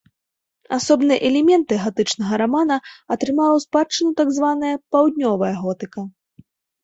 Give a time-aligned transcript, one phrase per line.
[0.77, 2.77] Асобныя элементы гатычнага рамана
[3.15, 6.01] атрымала ў спадчыну так званая паўднёвая готыка.